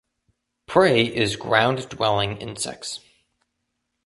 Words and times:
Prey 0.65 1.05
is 1.05 1.35
ground 1.35 1.87
dwelling 1.89 2.37
insects. 2.37 3.01